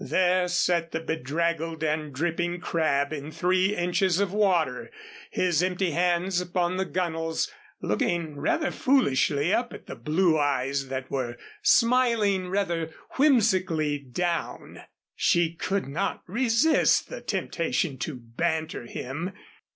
[0.03, 4.89] There sat the bedraggled and dripping Crabb in three inches of water,
[5.29, 7.51] his empty hands upon the gunwales,
[7.83, 14.81] looking rather foolishly up at the blue eyes that were smiling rather whimsically down.
[15.15, 19.33] She could not resist the temptation to banter him.